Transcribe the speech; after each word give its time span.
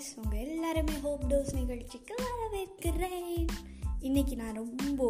Guys 0.00 0.24
உங்கள் 0.24 0.38
எல்லாருமே 0.38 0.92
hope 0.92 1.24
dose 1.28 1.52
நிகழ்ச்சிக்கு 1.52 2.14
வரவேற்கிறேன். 2.14 3.46
இன்னைக்கு 4.00 4.36
நான் 4.36 4.54
ரொம்ப 4.54 5.04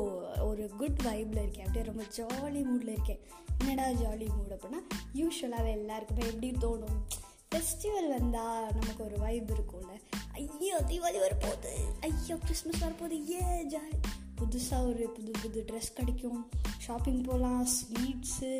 ஒரு 0.44 0.70
குட் 0.78 1.00
வைப்பில் 1.04 1.42
இருக்கேன். 1.42 1.66
அப்படியே 1.66 1.84
ரொம்ப 1.84 2.02
ஜாலி 2.02 2.64
மூடில் 2.64 2.88
இருக்கேன். 2.88 3.20
என்னடா 3.58 3.88
ஜாலி 3.88 4.26
மூட் 4.26 4.50
அப்படின்னா 4.50 4.80
யூஸ்வலாகவே 5.14 5.70
எல்லாருக்குமே 5.70 6.26
எப்படி 6.26 6.50
தோணும்? 6.50 7.06
ஃபெஸ்டிவல் 7.50 8.08
வந்தால் 8.08 8.74
நமக்கு 8.80 9.04
ஒரு 9.04 9.18
வைப் 9.18 9.50
இருக்கும்ல. 9.52 10.00
ஐயோ 10.32 10.84
தீபாவளி 10.86 11.18
வரப்போகுது. 11.18 11.74
ஐயோ 12.00 12.36
கிறிஸ்மஸ் 12.36 12.84
வரப்போகுது. 12.84 13.30
ஏ 13.30 13.66
ஜாலி 13.66 13.98
புதுசாக 14.38 14.88
ஒரு 14.88 15.10
புது 15.10 15.30
புது 15.42 15.64
ட்ரெஸ் 15.66 15.94
கிடைக்கும். 15.94 16.50
ஷாப்பிங் 16.86 17.22
போகலாம் 17.28 17.66
ஸ்வீட்ஸு 17.76 18.52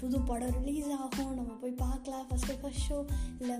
புது 0.00 0.18
படம் 0.28 0.56
ரிலீஸ் 0.56 0.88
ஆகும். 1.04 1.30
நம்ம 1.38 1.52
போய் 1.60 1.72
பார்க்கலாம். 1.82 2.26
ஃபஸ்ட்டு 2.28 2.56
ஃபஸ்ட் 2.60 2.84
ஷோ 2.88 2.98
இல்லை 3.40 3.56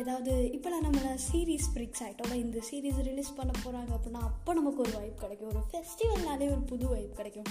ஏதாவது 0.00 0.32
இப்போலாம் 0.56 0.84
நம்ம 0.86 1.12
சீரீஸ் 1.26 1.66
பிரிக்ஸ் 1.74 2.02
ஆகிட்டோம்ல 2.06 2.36
இந்த 2.42 2.58
சீரீஸ் 2.68 2.98
ரிலீஸ் 3.08 3.30
பண்ண 3.38 3.52
போகிறாங்க 3.62 3.92
அப்படின்னா 3.96 4.22
அப்போ 4.30 4.54
நமக்கு 4.58 4.82
ஒரு 4.84 4.92
வைப் 4.98 5.22
கிடைக்கும். 5.22 5.50
ஒரு 5.52 5.62
ஃபெஸ்டிவல்னாலே 5.70 6.48
ஒரு 6.54 6.62
புது 6.72 6.86
வைப் 6.94 7.16
கிடைக்கும். 7.20 7.50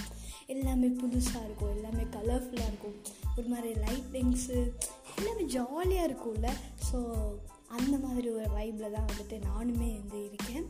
எல்லாமே 0.54 0.90
புதுசாக 1.02 1.46
இருக்கும். 1.48 1.74
எல்லாமே 1.76 2.06
கலர்ஃபுல்லாக 2.16 2.70
இருக்கும். 2.72 2.96
ஒரு 3.36 3.48
மாதிரி 3.54 3.72
லைட்டிங்ஸு 3.86 4.58
எல்லாமே 5.18 5.44
ஜாலியாக 5.56 6.08
இருக்கும்ல. 6.10 6.50
ஸோ 6.88 7.00
அந்த 7.78 7.94
மாதிரி 8.06 8.28
ஒரு 8.38 8.48
வைப்பில் 8.58 8.94
தான் 8.96 9.08
வந்துட்டு 9.12 9.38
நானுமே 9.50 9.88
வந்து 10.00 10.20
இருக்கேன். 10.28 10.66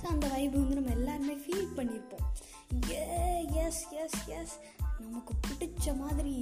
ஸோ 0.00 0.04
அந்த 0.14 0.26
வைப் 0.34 0.56
வந்து 0.58 0.78
நம்ம 0.78 0.90
எல்லாருமே 0.90 1.36
ஃபீல் 1.44 1.76
பண்ணியிருப்போம் 1.78 2.26
ஏ 2.92 3.04
எஸ் 3.64 3.82
எஸ் 4.02 4.20
எஸ் 4.40 4.56
நமக்கு 5.00 5.34
பிடிச்ச 5.48 5.96
மாதிரி 5.96 6.34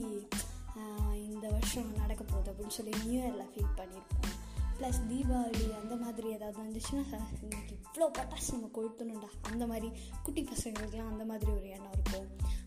இந்த 1.26 1.46
வருஷம் 1.48 1.90
நடக்க 2.00 2.22
போகுது 2.24 2.50
அப்படின்னு 2.52 2.76
சொல்லி 2.78 2.94
நியூ 3.04 3.20
இயரில் 3.20 3.50
ஃபீல் 3.52 3.76
பண்ணியிருப்போம் 3.80 4.34
ப்ளஸ் 4.78 4.98
தீபாவளி 5.10 5.66
அந்த 5.80 5.94
மாதிரி 5.96 6.26
ஏதாவது 6.36 6.58
வந்துச்சுன்னா 6.64 7.02
இன்னைக்கு 7.44 7.74
இவ்வளோ 7.84 8.08
பட்டாசு 8.18 8.54
நம்ம 8.54 8.68
கொளுத்தணும்டா. 8.74 9.30
அந்த 9.50 9.64
மாதிரி 9.66 9.88
குட்டி 10.22 10.42
பசங்களுக்கெலாம் 10.50 11.12
அந்த 11.12 11.24
மாதிரி 11.24 11.50
ஒரு 11.52 11.68
எண்ணம் 11.76 11.94
இருக்கும். 11.96 12.26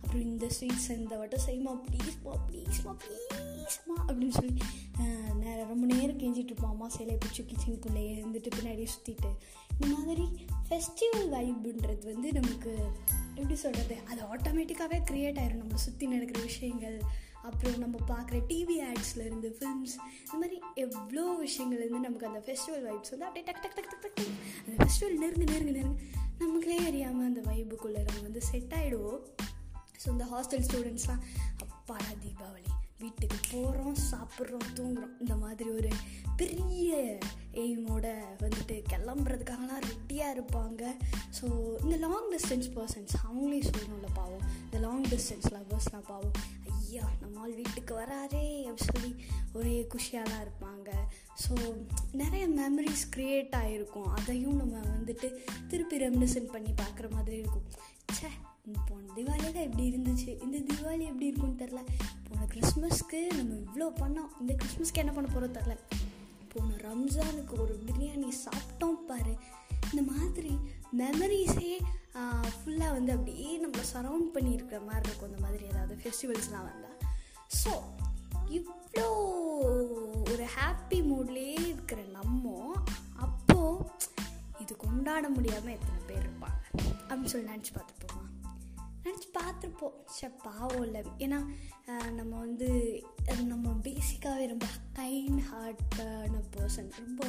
அப்புறம் 0.10 0.30
இந்த 0.30 0.46
ஸ்வீட்ஸ் 0.56 0.88
இந்த 0.92 1.16
வட்டம் 1.18 1.44
செய்யுமா 1.48 1.72
ப்ளீஸ்மா 1.88 2.32
ப்ளீஸ்மா 2.46 2.92
ப்ளீஸ்மா 3.02 3.96
அப்படின்னு 4.06 4.36
சொல்லி 4.38 4.64
நேரம் 5.42 5.68
ரொம்ப 5.72 5.84
நேரம் 5.92 6.18
கெஞ்சிட்டு 6.22 6.50
இருப்போம். 6.52 6.72
அம்மா 6.72 6.88
சேலையை 6.96 7.18
பிடிச்சி 7.24 7.42
கிச்சனுக்குள்ளேயே 7.50 8.14
இருந்துட்டு 8.20 8.50
பின்னாடி 8.56 8.86
சுற்றிட்டு 8.94 9.30
இந்த 9.82 9.92
மாதிரி 10.06 10.26
ஃபெஸ்டிவல் 10.68 11.28
வைப்புன்றது 11.36 12.06
வந்து 12.14 12.30
நமக்கு 12.38 12.72
எப்படி 13.36 13.58
சொல்கிறது 13.64 13.98
அது 14.12 14.22
ஆட்டோமேட்டிக்காகவே 14.34 15.00
க்ரியேட் 15.10 15.40
ஆயிரும். 15.42 15.62
நம்ம 15.64 15.82
சுற்றி 15.86 16.08
நடக்கிற 16.14 16.40
விஷயங்கள் 16.50 16.98
அப்புறம் 17.50 17.78
நம்ம 17.84 18.00
பார்க்குற 18.12 18.40
டிவி 18.52 18.78
ஆட்ஸ்லேருந்து 18.88 19.52
ஃபிலிம்ஸ் 19.58 19.96
இந்த 20.24 20.40
மாதிரி 20.42 20.58
எவ்வளோ 20.86 21.26
விஷயங்கள் 21.46 21.82
இருந்து 21.84 22.06
நமக்கு 22.08 22.30
அந்த 22.32 22.42
ஃபெஸ்டிவல் 22.48 22.84
வைப்ஸ் 22.88 23.14
வந்து 23.16 23.28
அப்படியே 23.28 23.46
டக் 23.50 23.62
டக் 23.66 23.78
டக் 23.78 23.92
டக் 23.92 24.04
டக் 24.08 24.34
அந்த 24.66 24.76
ஃபெஸ்டிவல் 24.82 25.16
நெருங்கு 25.24 25.48
நெருங்கு 25.54 25.78
நெருங்கு. 25.80 26.02
நமக்குள்ளே 26.42 26.80
அறியாமல் 26.90 27.30
அந்த 27.32 27.44
வைப்புக்குள்ளே 27.52 28.02
நம்ம 28.10 28.26
வந்து 28.28 28.44
செட் 28.52 28.76
ஆகிடுவோம் 28.80 29.22
ஸோ 30.04 30.08
இந்த 30.08 30.26
ஹாஸ்டல் 30.34 30.66
ஸ்டூடெண்ட்ஸ்லாம் 30.68 31.24
அப்பாடா 31.64 32.12
தீபாவளி 32.26 32.66
வீட்டுக்கு 33.02 33.38
போகிறோம் 33.52 33.98
சாப்பிட்றோம் 34.12 34.72
தூங்குறோம். 34.78 35.14
இந்த 35.20 35.36
மாதிரி 35.36 35.70
ஒரு 35.70 35.90
பெரிய 36.36 36.98
எய்மோட 37.64 38.08
வந்துட்டு 38.42 38.76
கிளம்புறதுக்காகலாம் 38.92 39.84
ரெடியாக 39.90 40.34
இருப்பாங்க. 40.36 40.82
ஸோ 41.38 41.46
இந்த 41.84 41.96
லாங் 41.96 42.30
டிஸ்டன்ஸ் 42.34 42.70
பர்சன்ஸ் 42.76 43.14
அவங்களே 43.26 43.62
சொல்லணும்ல 43.70 44.10
பாவம். 44.14 44.44
இந்த 44.66 44.80
லாங் 44.88 45.08
டிஸ்டன்ஸ் 45.14 45.48
லவ்வர்ஸ்லாம் 45.56 46.08
பாவம் 46.08 46.36
ஐயா 46.74 47.06
நம்மால் 47.22 47.56
வீட்டுக்கு 47.56 47.94
வராதே 47.94 48.46
அப்படி 48.70 48.86
சொல்லி 48.92 49.12
ஒரே 49.54 49.88
குஷியாலாம் 49.94 50.44
இருப்பாங்க. 50.46 50.90
ஸோ 51.44 51.54
நிறைய 52.12 52.46
மெமரிஸ் 52.62 53.08
க்ரியேட் 53.16 53.58
ஆகிருக்கும் 53.62 54.12
அதையும் 54.20 54.56
நம்ம 54.56 54.76
வந்துட்டு 54.98 55.30
திருப்பி 55.68 55.98
ரெமினிசன் 55.98 56.54
பண்ணி 56.56 56.74
பார்க்குற 56.84 57.10
மாதிரி 57.12 57.38
இருக்கும். 57.38 57.68
சே 58.14 58.30
போன 58.88 59.14
தீபாவளியில் 59.16 59.66
எப்படி 59.68 59.84
இருந்துச்சு? 59.92 60.32
இந்த 60.46 60.58
தீபாவளி 60.70 61.06
எப்படி 61.12 61.30
இருக்கும்னு 61.30 61.62
தெரில. 61.64 61.82
போன 62.28 62.48
கிறிஸ்மஸ்க்கு 62.54 63.22
நம்ம 63.38 63.58
இவ்வளோ 63.66 63.88
பண்ணோம். 64.02 64.32
இந்த 64.42 64.54
கிறிஸ்மஸ்க்கு 64.62 65.04
என்ன 65.04 65.12
பண்ண 65.12 65.30
போகிறோம் 65.34 65.58
தெரில. 65.58 65.76
போன 66.54 66.76
ரம்ஜானுக்கு 66.88 67.56
ஒரு 67.64 67.76
பிரியாணி 67.88 68.30
சாப்பிட்டோம் 68.46 69.00
பாரு. 69.10 69.34
இந்த 69.92 70.02
மாதிரி 70.12 70.54
மெமரிஸே 71.02 71.74
ஃபுல்லாக 72.56 72.96
வந்து 72.98 73.12
அப்படியே 73.16 73.50
நம்மளை 73.66 73.84
சரவுண்ட் 73.94 74.30
பண்ணியிருக்கிற 74.36 74.80
மாதிரி 74.90 75.10
இருக்கும். 75.10 75.32
இந்த 75.32 75.42
மாதிரி 75.46 75.64
ஏதாவது 75.72 75.96
ஃபெஸ்டிவல்ஸ்லாம் 76.04 76.68
வந்தால் 76.70 76.98
ஸோ 77.62 77.74
இவ்வளோ 78.58 79.08
ஒரு 80.32 80.46
ஹாப்பி 80.58 81.00
மூட்லேயே 81.10 81.58
இருக்கிற 81.68 82.02
நம்ம 82.18 82.74
அப்போது 83.16 83.86
இது 84.64 84.76
கொண்டாட 84.86 85.30
முடியாமல் 85.30 85.76
எத்தனை 85.78 86.00
பேர் 86.10 86.26
இருப்பாங்க? 86.28 86.62
அப்படின்னு 87.10 87.32
சொல்லி 87.34 87.52
நினச்சி 87.52 87.72
பார்த்துப்போமா? 87.78 88.26
நினச்சி 89.10 89.30
பார்த்துருப்போம். 89.40 89.98
சே 90.18 90.28
பாவம் 90.46 90.84
இல்லை 90.88 91.02
ஏன்னா 91.26 91.40
நம்ம 92.20 92.32
வந்து 92.46 92.70
நம்ம 93.52 93.74
பேசிக்காகவே 93.88 94.46
ரொம்ப 94.54 94.68
கைண்ட் 95.00 95.42
ஹார்ட்டான 95.52 96.42
பர்சன் 96.56 96.92
ரொம்ப 97.02 97.24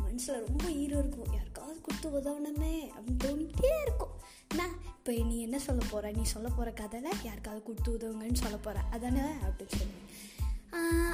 மனசில் 0.00 0.44
ரொம்ப 0.46 0.64
ஈரம் 0.82 1.00
இருக்கும். 1.02 1.30
யாருக்காவது 1.36 1.78
கொடுத்து 1.86 2.08
உதவணுமே 2.18 2.74
அப்படின்னு 2.94 3.22
தோணிக்கிட்டே 3.26 3.72
இருக்கும். 3.84 4.14
நான் 4.58 4.74
இப்போ 4.90 5.12
நீ 5.30 5.36
என்ன 5.46 5.58
சொல்ல 5.66 5.82
போகிற 5.90 6.10
நீ 6.18 6.24
சொல்ல 6.34 6.48
போகிற 6.48 6.70
கதையில் 6.80 7.22
யாருக்காவது 7.28 7.62
கொடுத்து 7.68 7.90
உதவுங்கன்னு 7.96 8.42
சொல்ல 8.44 8.58
போகிற 8.66 8.82
அதானே 8.96 9.26
அப்படின்னு 9.46 9.76
சொல்லி 9.80 9.98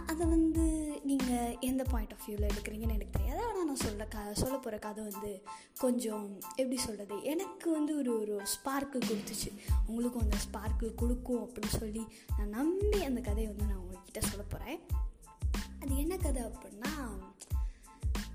அதை 0.07 0.27
வந்து 0.27 1.01
நீங்கள் 1.05 1.57
எந்த 1.61 1.83
பாயிண்ட் 1.83 2.13
ஆஃப் 2.13 2.27
வியூவில் 2.27 2.47
எடுக்கிறீங்கன்னு 2.47 2.81
எனக்கு 2.81 3.09
தெரியாது. 3.11 3.45
ஆனால் 3.45 3.67
நான் 3.67 3.77
சொல்ல 3.77 4.07
க 4.07 4.35
சொல்ல 4.35 4.57
போகிற 4.57 4.79
கதை 4.79 5.05
வந்து 5.05 5.43
கொஞ்சம் 5.79 6.41
எப்படி 6.55 6.77
சொல்கிறது 6.77 7.23
எனக்கு 7.23 7.71
வந்து 7.71 7.99
ஒரு 7.99 8.21
ஒரு 8.21 8.37
ஸ்பார்க்கு 8.37 9.01
கொடுத்துச்சு. 9.05 9.57
உங்களுக்கும் 9.87 10.23
அந்த 10.23 10.37
ஸ்பார்க்கு 10.37 10.95
கொடுக்கும் 10.95 11.49
அப்படின்னு 11.49 11.67
சொல்லி 11.67 12.05
நான் 12.37 12.49
நம்பி 12.49 13.05
அந்த 13.05 13.21
கதையை 13.21 13.53
வந்து 13.53 13.75
நான் 13.75 13.83
உங்கள்கிட்ட 13.83 14.19
சொல்ல 14.19 14.43
போகிறேன் 14.43 14.81
அது 15.81 15.97
என்ன 15.97 16.17
கதை 16.17 16.43
அப்படின்னா 16.43 17.19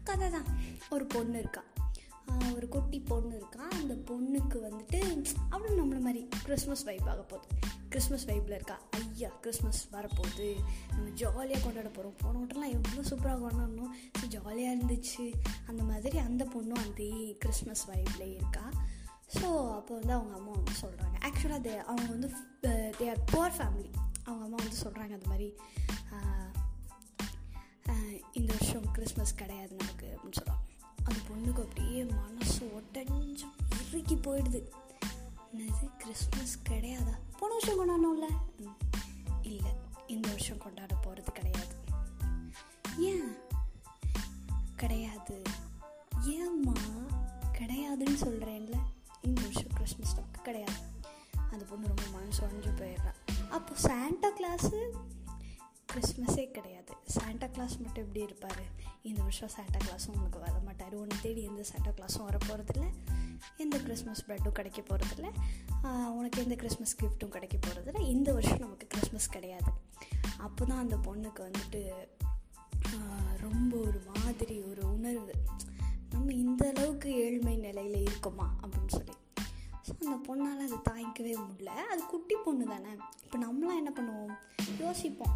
கதை 0.03 0.29
தான். 0.29 0.45
ஒரு 0.89 1.05
பொண்ணு 1.05 1.39
இருக்கா. 1.39 1.63
ஒரு 2.55 2.67
குட்டி 2.67 2.99
பொண்ணு 2.99 3.35
இருக்கா. 3.35 3.67
அந்த 3.67 3.93
பொண்ணுக்கு 3.93 4.57
வந்துட்டு 4.69 5.25
அவளும் 5.49 5.91
நம்மளை 5.91 5.99
மாதிரி 5.99 6.27
கிறிஸ்மஸ் 6.43 6.83
வைப் 6.83 7.09
ஆக 7.09 7.21
போகுது. 7.21 7.55
கிறிஸ்மஸ் 7.89 8.25
வைப்பில் 8.29 8.55
இருக்கா? 8.57 8.77
ஐயா 8.99 9.29
கிறிஸ்மஸ் 9.41 9.81
வரப்போகுது. 9.93 10.49
நம்ம 10.95 11.09
ஜாலியாக 11.21 11.63
கொண்டாட 11.63 11.89
போகிறோம் 11.89 12.17
போன 12.23 12.39
வட்டம்லாம் 12.41 12.75
எவ்வளோ 12.77 13.03
சூப்பராக 13.09 13.39
கொண்டாடணும். 13.43 13.93
ஸோ 14.19 14.25
ஜாலியாக 14.35 14.75
இருந்துச்சு. 14.75 15.25
அந்த 15.67 15.81
மாதிரி 15.83 16.17
அந்த 16.27 16.45
பொண்ணும் 16.53 16.83
அந்த 16.85 17.03
கிறிஸ்மஸ் 17.39 17.85
வைப்பில் 17.91 18.33
இருக்கா. 18.35 18.65
ஸோ 19.37 19.47
அப்போ 19.77 19.93
வந்து 19.99 20.13
அவங்க 20.17 20.33
அம்மா 20.39 20.51
வந்து 20.59 20.75
சொல்கிறாங்க 20.83 21.15
ஆக்சுவலாக 21.27 21.61
அது 21.61 21.73
அவங்க 21.91 22.09
வந்து 22.15 22.29
தே 22.99 23.07
ஆர் 23.13 23.23
புவர் 23.31 23.55
ஃபேமிலி 23.57 23.91
அவங்க 24.23 24.43
அம்மா 24.47 24.57
வந்து 24.63 24.79
சொல்கிறாங்க 24.85 25.13
அந்த 25.19 25.29
மாதிரி 25.33 25.49
இந்த 28.39 28.53
வருஷம் 28.57 28.91
கிறிஸ்மஸ் 28.91 29.35
கிடையாது 29.35 29.75
நமக்கு 29.75 30.07
அப்படின்னு 30.15 30.37
சொல்கிறாங்க 30.39 30.65
அந்த 31.07 31.19
பொண்ணுக்கு 31.29 31.61
அப்படியே 31.65 32.01
மனசு 32.03 32.63
ஒட்டஞ்சு 32.79 33.47
இறுக்கி 33.79 34.15
போயிடுது. 34.15 34.61
என்னது 35.55 35.97
கிறிஸ்மஸ் 35.97 36.59
கிடையாதா? 36.69 37.17
போன 37.39 37.53
வருஷம் 37.53 37.79
கொண்டாடணும்ல 37.79 38.25
இல்லை 39.41 39.71
இந்த 40.07 40.27
வருஷம் 40.27 40.57
கொண்டாட 40.57 40.95
போகிறது 40.95 41.31
கிடையாது. 41.31 41.75
ஏன்? 42.97 43.37
கிடையாது. 44.75 45.41
ஏம்மா? 46.25 46.73
கிடையாதுன்னு 47.53 48.23
சொல்கிறேன்ல 48.25 48.77
இந்த 49.21 49.41
வருஷம் 49.41 49.73
கிறிஸ்மஸ் 49.73 50.15
நமக்கு 50.15 50.41
கிடையாது. 50.41 50.95
அந்த 51.51 51.65
பொண்ணு 51.65 51.87
ரொம்ப 51.87 52.03
மனசு 52.11 52.47
உடஞ்சு 52.47 52.79
போயிடுறான் 52.79 53.49
அப்போ 53.49 53.73
சாண்டா 53.75 54.27
கிளாஸு 54.27 54.89
கிறிஸ்மஸே 55.91 56.45
கிடையாது. 56.57 56.91
சாண்டா 57.15 57.47
கிளாஸ் 57.55 57.75
மட்டும் 57.83 58.03
எப்படி 58.05 58.21
இருப்பார்? 58.27 58.61
இந்த 59.09 59.19
வருஷம் 59.25 59.51
சாண்டா 59.55 59.79
கிளாஸும் 59.85 60.17
உனக்கு 60.19 60.39
வர 60.45 60.55
மாட்டார். 60.67 60.95
உன்னை 61.01 61.17
தேடி 61.25 61.41
எந்த 61.49 61.63
சாண்டா 61.71 61.91
கிளாஸும் 61.97 62.27
வர 62.29 62.37
போகிறதில்ல 62.47 62.87
எந்த 63.63 63.75
கிறிஸ்மஸ் 63.85 64.23
ப்ரெட்டும் 64.27 64.57
கிடைக்க 64.59 64.79
போகிறதில்ல 64.89 65.27
உனக்கு 66.17 66.37
எந்த 66.45 66.55
கிறிஸ்மஸ் 66.61 66.95
கிஃப்ட்டும் 67.01 67.33
கிடைக்க 67.35 67.55
போகிறதில்ல 67.65 68.01
இந்த 68.15 68.29
வருஷம் 68.37 68.63
நமக்கு 68.65 68.87
கிறிஸ்மஸ் 68.93 69.29
கிடையாது. 69.35 69.71
அப்போ 70.47 70.61
தான் 70.71 70.83
அந்த 70.85 70.97
பொண்ணுக்கு 71.07 71.41
வந்துட்டு 71.47 71.81
ரொம்ப 73.45 73.71
ஒரு 73.87 74.01
மாதிரி 74.13 74.57
ஒரு 74.71 74.83
உணர்வு. 74.95 75.35
நம்ம 76.13 76.33
இந்த 76.43 76.63
அளவுக்கு 76.73 77.09
ஏழ்மை 77.23 77.55
நிலையில் 77.65 78.05
இருக்கோமா? 78.07 78.47
அப்படின்னு 78.63 78.93
சொல்லி. 78.97 79.15
ஸோ 79.87 79.91
அந்த 80.03 80.17
பொண்ணால் 80.27 80.63
அதை 80.65 80.77
தாங்கிக்கவே 80.89 81.33
முடியல. 81.47 81.73
அது 81.93 82.01
குட்டி 82.13 82.35
பொண்ணு 82.45 82.65
தானே 82.73 82.91
இப்போ 83.25 83.37
நம்மளாம் 83.45 83.79
என்ன 83.81 83.91
பண்ணுவோம்? 83.97 84.33
யோசிப்போம். 84.83 85.35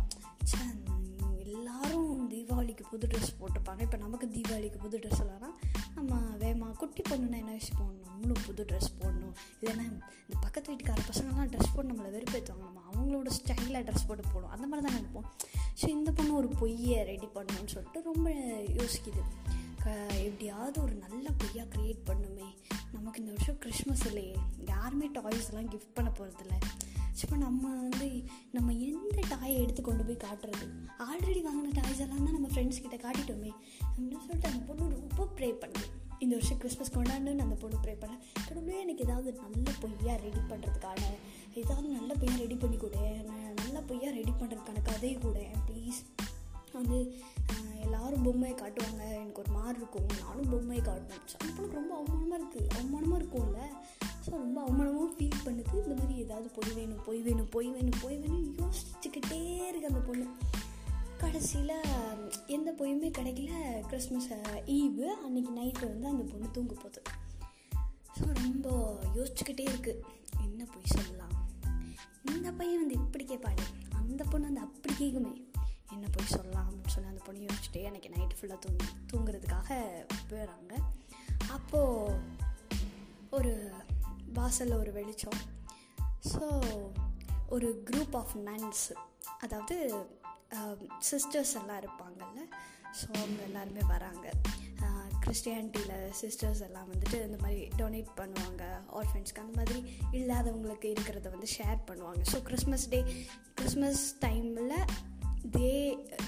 தீபாவளிக்கு 2.34 2.84
புது 2.92 3.06
ட்ரெஸ் 3.12 3.32
போட்டிருப்பாங்க. 3.40 3.82
இப்போ 3.88 3.98
நமக்கு 4.06 4.28
தீபாவளிக்கு 4.36 4.80
புது 4.86 4.98
ட்ரெஸ் 5.04 5.22
இல்லைனா 5.24 5.50
நம்ம 5.98 6.20
வேமா 6.42 6.68
குட்டி 6.82 7.04
பொண்ணுன்னா 7.10 7.38
என்ன 7.44 7.54
விஷயம்? 7.60 7.80
போடணும் 7.80 8.10
நம்மளும் 8.12 8.44
புது 8.48 8.64
ட்ரெஸ் 8.70 8.90
போடணும். 9.00 9.36
இல்லைன்னா 9.62 9.84
இந்த 9.86 10.36
பக்கத்து 10.46 10.70
வீட்டுக்கார 10.72 11.04
பசங்கள்லாம் 11.10 11.52
ட்ரெஸ் 11.54 11.74
போட்டு 11.76 11.90
நம்மளை 11.92 12.12
வெறுப்பேற்றுவாங்க 12.16 12.66
நம்ம 12.70 12.84
அவங்களோட 12.92 13.30
ஸ்டைலாக 13.38 13.84
ட்ரெஸ் 13.88 14.08
போட்டு 14.08 14.24
போடும் 14.34 14.54
அந்த 14.56 14.66
மாதிரி 14.68 14.84
தான் 14.88 14.98
நினைப்போம். 15.00 15.28
ஸோ 15.82 15.86
இந்த 15.98 16.10
பொண்ணு 16.18 16.34
ஒரு 16.42 16.50
பொய்யை 16.62 17.00
ரெடி 17.12 17.30
பண்ணணும்னு 17.36 17.74
சொல்லிட்டு 17.76 18.02
ரொம்ப 18.12 18.30
யோசிக்குது. 18.80 19.24
க 19.84 19.94
எப்படியாவது 20.28 20.78
ஒரு 20.84 20.96
நல்ல 21.06 21.28
பொய்யா 21.42 21.64
க்ரியேட் 21.76 22.02
பண்ணுமே. 22.10 22.50
நமக்கு 22.96 23.20
இந்த 23.22 23.32
வருஷம் 23.36 23.60
கிறிஸ்மஸ் 23.64 24.06
இல்லையே. 24.10 24.36
யாருமே 24.72 25.08
டாய்ஸ்லாம் 25.18 25.72
கிஃப்ட் 25.74 25.96
பண்ண 26.00 26.10
போகிறதில்ல 26.20 26.58
இப்போ 27.24 27.36
நம்ம 27.44 27.64
வந்து 27.82 28.08
நம்ம 28.56 28.74
எந்த 28.88 29.18
டாயை 29.32 29.56
எடுத்து 29.64 29.82
கொண்டு 29.88 30.04
போய் 30.08 30.24
காட்டுறது? 30.24 30.66
ஆல்ரெடி 31.08 31.42
வாங்கின 31.48 31.74
டாய்ஸ் 31.78 32.02
எல்லாம் 32.06 32.24
தான் 32.26 32.36
நம்ம 32.38 32.50
ஃப்ரெண்ட்ஸ் 32.54 32.82
கிட்ட 32.84 32.98
காட்டிட்டோமே. 33.04 33.52
அப்படின்னு 33.90 34.24
சொல்லிட்டு 34.26 34.50
அந்த 34.52 34.62
பொண்ணு 34.70 34.86
ரொம்ப 34.98 35.28
ப்ரே 35.38 35.50
பண்ணு 35.64 35.84
இந்த 36.24 36.34
வருஷம் 36.38 36.60
கிறிஸ்மஸ் 36.62 36.94
கொண்டாடுன்னு 36.96 37.46
அந்த 37.48 37.58
பொண்ணு 37.62 37.78
ப்ரே 37.86 37.94
பண்ண 38.02 38.16
கடவுளே 38.48 38.80
எனக்கு 38.86 39.06
ஏதாவது 39.08 39.30
நல்ல 39.44 39.68
பொய்யா 39.84 40.16
ரெடி 40.26 40.42
பண்ணுறதுக்கான 40.52 41.02
ஏதாவது 41.62 41.88
நல்ல 41.98 42.12
பொய்யா 42.22 42.36
ரெடி 42.44 42.58
பண்ணி 42.64 42.78
கொடு. 42.78 43.00
நல்ல 43.62 43.78
பொய்யா 43.92 44.12
ரெடி 44.20 44.34
பண்ணுறதுக்கான 44.42 44.84
கதையை 44.90 45.16
கூட. 45.26 45.40
ப்ளீஸ் 45.70 46.02
வந்து 46.78 47.00
எல்லாரும் 47.86 48.26
பொம்மையை 48.26 48.56
காட்டுவாங்க. 48.58 49.04
எனக்கு 49.22 49.42
ஒரு 49.44 49.52
மாதிரி 49.58 49.80
இருக்கும். 49.82 50.08
நானும் 50.24 50.52
பொம்மையை 50.54 50.84
காட்டணும் 50.86 51.18
அந்த 51.42 51.52
பொண்ணுக்கு 51.56 51.80
ரொம்ப 51.82 51.94
அவமானமாக 52.02 52.40
இருக்குது 52.42 52.70
அவமானமாக 52.78 53.20
இருக்கும்ல. 53.22 53.62
ஸோ 54.26 54.32
ரொம்ப 54.44 54.58
அவமானமும் 54.66 55.14
ஃபீல் 55.18 55.44
பண்ணுது. 55.46 55.74
இந்த 55.84 55.96
மாதிரி 56.00 56.16
ஏதாவது 56.24 56.50
பொய் 56.58 56.74
வேணும் 56.78 57.02
பொய் 57.06 57.22
வேணும் 57.22 57.50
பொய் 57.56 57.70
வேணும் 57.76 58.00
பொய் 58.02 58.18
வேணும் 58.18 58.48
யோசிச்சுக்கிட்டே 58.62 59.40
இருக்கு 59.70 59.92
அந்த 59.92 60.02
பொண்ணு. 60.10 60.28
கடைசியில் 61.22 61.76
எந்த 62.56 62.70
பொய்யுமே 62.80 63.10
கிடைக்கல. 63.18 63.54
கிறிஸ்மஸ் 63.90 64.30
ஈவு 64.78 65.06
uh, 65.08 65.16
அன்னைக்கு 65.26 65.52
நைட்டு 65.60 65.84
வந்து 65.92 66.08
அந்த 66.08 66.24
பொண்ணு 66.32 66.48
தூங்க 66.52 66.74
போகுது 66.74 67.02
ஸோ 68.18 68.26
ரொம்ப 68.44 68.68
யோசிச்சுக்கிட்டே 69.18 69.66
இருக்குது 69.72 70.02
என்ன 70.46 70.62
பொய் 70.74 70.94
சொல்லலாம்? 70.96 71.36
இந்த 72.32 72.48
பையன் 72.60 72.82
வந்து 72.84 72.98
இப்படி 73.04 73.24
கேட்பாடு 73.24 73.64
அந்த 74.02 74.22
பொண்ணு 74.32 74.50
வந்து 74.50 74.66
அப்படி 74.68 74.94
கேட்குமே 75.02 75.34
என்ன 75.96 76.06
பொய் 76.16 76.34
சொல்லலாம் 76.36 76.66
அப்படின்னு 76.68 76.94
சொல்லி 76.96 77.12
அந்த 77.14 77.24
பொண்ணு 77.28 77.48
யோசிச்சுட்டே 77.50 77.84
அன்றைக்கி 77.90 78.12
நைட்டு 78.16 78.38
ஃபுல்லாக 78.40 78.60
தூங்கி 78.66 78.88
தூங்குறதுக்காக 79.12 79.70
போயிடுறாங்க 80.30 80.74
அப்போது 81.50 82.22
ஒரு 83.38 83.54
வாசலில் 84.40 84.80
ஒரு 84.82 84.92
வெளிச்சம். 85.00 85.40
ஸோ 86.32 86.44
ஒரு 87.56 87.70
குரூப் 87.90 88.16
ஆஃப் 88.22 88.36
நன்ஸ் 88.50 88.86
அதாவது 89.46 89.76
சிஸ்டர்ஸ் 91.12 91.54
எல்லாம் 91.60 91.82
இருப்பாங்கல்ல. 91.84 92.42
ஸோ 93.00 93.08
அவங்க 93.20 93.42
எல்லாருமே 93.50 93.84
வராங்க. 93.96 94.28
கிறிஸ்டியானிட்டியில் 95.24 96.14
சிஸ்டர்ஸ் 96.20 96.62
எல்லாம் 96.66 96.88
வந்துட்டு 96.92 97.18
இந்த 97.26 97.38
மாதிரி 97.42 97.62
டொனேட் 97.80 98.10
பண்ணுவாங்க 98.20 98.64
ஆர்ஃபன்ஸ்க்கு 99.00 99.42
அந்த 99.44 99.54
மாதிரி 99.60 99.80
இல்லாதவங்களுக்கு 100.20 100.88
இருக்கிறத 100.94 101.30
வந்து 101.36 101.48
ஷேர் 101.58 101.80
பண்ணுவாங்க. 101.90 102.22
ஸோ 102.32 102.38
கிறிஸ்மஸ் 102.48 102.88
டே 102.94 103.00
கிறிஸ்மஸ் 103.60 104.04
டைமில் 104.26 104.74
they 105.56 105.72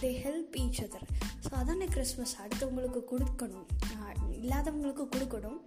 they 0.01 0.11
help 0.25 0.55
each 0.63 0.81
other 0.85 1.07
so 1.45 1.51
அதானே 1.61 1.87
கிறிஸ்மஸ் 1.95 2.35
அடுத்தவங்களுக்கு 2.43 3.01
கொடுக்கணும். 3.13 3.67
இல்லாதவங்களுக்கு 4.43 5.05
கொடுக்கணும். 5.15 5.59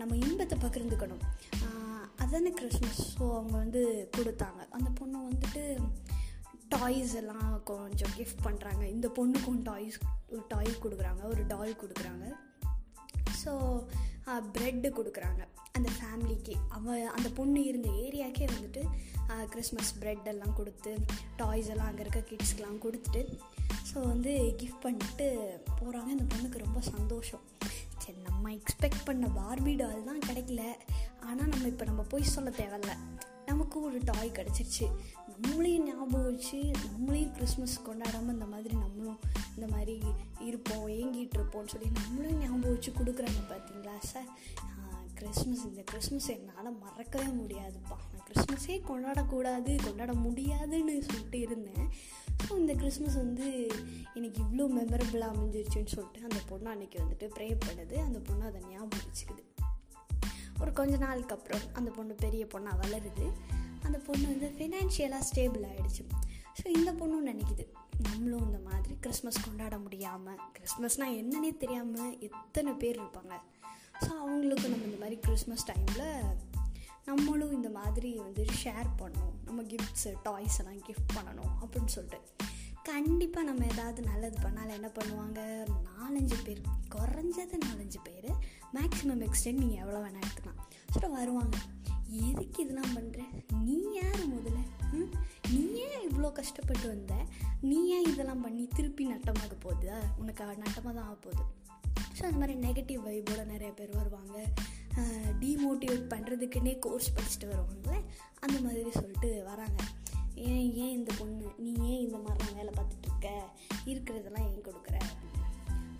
நம்ம 0.00 0.16
இன்பத்தை 0.24 0.56
பகிர்ந்துக்கணும். 0.64 1.22
ஆஹ் 1.66 2.06
அதானே 2.24 2.52
கிறிஸ்மஸ் 2.60 3.02
ஸோ 3.14 3.24
அவங்க 3.38 3.54
வந்து 3.62 3.82
கொடுத்தாங்க. 4.16 4.60
அந்த 4.78 4.90
பொண்ணு 5.00 5.18
வந்துட்டு 5.28 5.62
டாய்ஸ் 6.74 7.14
எல்லாம் 7.20 7.62
கொஞ்சம் 7.70 8.12
கிஃப்ட் 8.18 8.44
பண்ணுறாங்க 8.44 8.82
இந்த 8.94 9.08
பொண்ணுக்கும் 9.16 9.60
டாய்ஸ் 9.70 9.98
ஒரு 10.34 10.44
டாய் 10.52 10.70
கொடுக்குறாங்க. 10.84 11.22
ஒரு 11.32 11.42
டாய் 11.46 11.80
கொடுக்குறாங்க. 11.82 12.26
ஸோ 13.42 13.52
ப்ரெட்டு 14.54 14.88
கொடுக்குறாங்க. 14.98 15.42
அந்த 15.78 15.90
ஃபேமிலிக்கு 15.98 16.54
அவ 16.76 16.94
அந்த 17.16 17.28
பொண்ணு 17.36 17.60
இருந்த 17.64 17.88
ஏரியாக்கே 18.04 18.46
வந்துட்டு 18.54 18.82
கிறிஸ்மஸ் 19.52 19.92
ப்ரெட் 20.00 20.28
எல்லாம் 20.32 20.54
கொடுத்து 20.58 20.90
டாய்ஸ் 21.40 21.70
எல்லாம் 21.72 21.88
அங்கே 21.90 22.02
இருக்க 22.04 22.20
கிட்ஸ்க்கெலாம் 22.30 22.82
கொடுத்துட்டு 22.84 23.22
ஸோ 23.90 23.98
வந்து 24.10 24.32
கிஃப்ட் 24.60 24.84
பண்ணிட்டு 24.86 25.26
போகிறாங்க 25.78 26.10
அந்த 26.16 26.26
பொண்ணுக்கு 26.32 26.64
ரொம்ப 26.66 26.80
சந்தோஷம். 26.90 27.42
சரி 28.02 28.20
நம்ம 28.28 28.52
எக்ஸ்பெக்ட் 28.58 29.04
பண்ண 29.04 29.26
பார்பி 29.40 29.72
டால் 29.80 30.06
தான் 30.10 30.24
கிடைக்கல. 30.28 30.62
ஆனால் 31.28 31.50
நம்ம 31.52 31.68
இப்போ 31.72 31.84
நம்ம 31.90 32.02
போய் 32.12 32.32
சொல்ல 32.34 32.50
தேவையில்ல. 32.60 32.94
நமக்கு 33.46 33.76
ஒரு 33.86 33.98
டாய் 34.10 34.36
கிடச்சிருச்சு. 34.38 34.86
நம்மளையும் 35.32 35.86
ஞாபகம் 35.86 36.26
வச்சு 36.26 36.58
நம்மளையும் 36.84 37.32
கிறிஸ்மஸ் 37.36 37.76
கொண்டாடாமல் 37.86 38.34
இந்த 38.36 38.46
மாதிரி 38.54 38.74
நம்மளும் 38.82 39.20
இந்த 39.54 39.66
மாதிரி 39.74 39.94
இருப்போம் 40.48 40.84
ஏங்கிட்டு 40.98 41.36
இருப்போம்னு 41.38 41.72
சொல்லி 41.74 41.88
நம்மளையும் 42.00 42.40
ஞாபகம் 42.44 42.74
வச்சு 42.74 42.92
கொடுக்குறாங்க 42.98 43.42
பார்த்தீங்களா 43.52 43.96
சார் 44.12 44.28
கிறிஸ்மஸ் 45.18 45.64
இந்த 45.70 45.82
கிறிஸ்மஸ் 45.90 46.28
என்னால் 46.34 46.78
மறக்கவே 46.84 47.28
முடியாதுப்பா. 47.40 47.96
நான் 48.12 48.26
கிறிஸ்மஸே 48.28 48.76
கொண்டாடக்கூடாது 48.88 49.72
கொண்டாட 49.84 50.12
முடியாதுன்னு 50.26 50.94
சொல்லிட்டு 51.08 51.40
இருந்தேன். 51.46 51.86
ஸோ 52.52 52.56
இந்த 52.58 52.74
கிறிஸ்மஸ் 52.74 53.14
வந்து 53.14 53.46
எனக்கு 54.14 54.38
இவ்வளோ 54.42 54.64
மெமரபிளாக 54.78 55.32
அமைஞ்சிருச்சுன்னு 55.34 55.92
சொல்லிட்டு 55.92 56.20
அந்த 56.22 56.40
பொண்ணு 56.48 56.68
அன்றைக்கி 56.72 56.96
வந்துட்டு 57.02 57.26
ப்ரே 57.36 57.46
பண்ணுது. 57.64 57.94
அந்த 58.06 58.18
பொண்ணு 58.18 58.42
அதை 58.48 58.60
ஞாபகம் 58.70 59.04
வச்சுக்குது 59.04 59.44
ஒரு 60.60 60.72
கொஞ்ச 60.72 60.96
நாளுக்கு 60.96 61.34
அப்புறம் 61.34 61.64
அந்த 61.72 61.90
பொண்ணு 61.90 62.14
பெரிய 62.14 62.44
பொண்ணாக 62.44 62.74
வளருது. 62.82 63.26
அந்த 63.82 63.98
பொண்ணு 63.98 64.26
வந்து 64.32 64.48
ஃபினான்ஷியலாக 64.58 65.22
ஸ்டேபிள் 65.30 65.64
ஆகிடுச்சு 65.70 66.04
ஸோ 66.58 66.66
இந்த 66.78 66.92
பொண்ணும் 66.92 67.28
நினைக்குது. 67.30 67.66
நம்மளும் 68.08 68.44
இந்த 68.46 68.60
மாதிரி 68.68 68.94
கிறிஸ்மஸ் 69.00 69.44
கொண்டாட 69.44 69.78
முடியாமல் 69.78 70.40
கிறிஸ்மஸ்னால் 70.56 71.16
என்னன்னே 71.20 71.52
தெரியாமல் 71.56 72.18
எத்தனை 72.28 72.72
பேர் 72.72 73.00
இருப்பாங்க? 73.02 73.34
ஸோ 74.02 74.10
அவங்களுக்கு 74.22 74.68
நம்ம 74.68 74.84
இந்த 74.84 75.00
மாதிரி 75.00 75.18
கிறிஸ்மஸ் 75.20 75.68
டைமில் 75.70 76.06
நம்மளும் 77.04 77.52
இந்த 77.52 77.68
மாதிரி 77.68 78.14
வந்து 78.14 78.44
ஷேர் 78.64 78.88
பண்ணணும். 78.98 79.44
நம்ம 79.44 79.62
கிஃப்ட்ஸு 79.62 80.12
டாய்ஸ் 80.22 80.58
எல்லாம் 80.58 80.78
கிஃப்ட் 80.78 81.14
பண்ணணும் 81.14 81.52
அப்படின்னு 81.60 81.86
சொல்லிட்டு. 81.86 82.32
கண்டிப்பாக 82.82 83.46
நம்ம 83.46 83.64
ஏதாவது 83.64 84.02
நல்லது 84.02 84.38
பண்ணாலும் 84.42 84.74
என்ன 84.74 84.86
பண்ணுவாங்க? 84.86 85.66
நாலஞ்சு 85.68 86.34
பேர் 86.44 86.60
குறைஞ்சது 86.94 87.58
நாலஞ்சு 87.66 87.96
பேர் 88.02 88.30
மேக்ஸிமம் 88.74 89.28
எக்ஸ்டென்ட் 89.28 89.62
நீங்கள் 89.62 89.78
எவ்வளோ 89.78 89.98
வேணால் 89.98 90.20
எடுத்துக்கலாம். 90.20 90.60
ஸோ 90.94 91.10
வருவாங்க. 91.10 91.56
எதுக்கு 92.08 92.62
இதெல்லாம் 92.62 92.96
பண்ணுற 92.96 93.20
நீ 93.62 93.92
யார் 93.92 94.28
முதல்ல? 94.28 94.58
ம்? 94.92 95.12
நீ 95.52 95.74
ஏன் 95.74 96.10
இவ்வளோ 96.10 96.32
கஷ்டப்பட்டு 96.32 96.88
வந்த? 96.88 97.14
நீ 97.60 97.86
ஏன் 97.86 98.04
இதெல்லாம் 98.04 98.40
பண்ணி 98.40 98.68
திருப்பி 98.74 99.12
நட்டமாக 99.12 99.60
போகுது? 99.60 99.92
உனக்கு 100.16 100.44
நட்டமாக 100.44 100.94
தான் 100.94 101.04
ஆக 101.04 101.14
போகுது. 101.14 101.42
ஸோ 102.18 102.22
அந்த 102.22 102.38
மாதிரி 102.38 102.54
நெகட்டிவ் 102.66 103.00
வைபோட 103.00 103.44
நிறைய 103.44 103.72
பேர் 103.72 103.96
வருவாங்க. 103.96 104.44
டீமோட்டிவேட் 105.40 106.10
பண்ணுறதுக்குன்னே 106.12 106.78
கோர்ஸ் 106.78 107.12
படிச்சுட்டு 107.12 107.44
வருவாங்களே 107.44 108.00
அந்த 108.40 108.60
மாதிரி 108.60 108.90
சொல்லிட்டு 108.90 109.44
வராங்க. 109.44 109.82
ஏன் 110.34 110.74
ஏன் 110.74 110.92
இந்த 110.92 111.12
பொண்ணு 111.18 111.52
நீ 111.58 111.70
ஏன் 111.70 112.00
இந்த 112.00 112.16
மாதிரிலாம் 112.16 112.54
வேலை 112.54 112.74
பார்த்துட்டு 112.76 113.06
இருக்க 113.06 113.50
இருக்கிறதெல்லாம் 113.84 114.46
ஏன் 114.50 114.62
கொடுக்குற? 114.64 115.00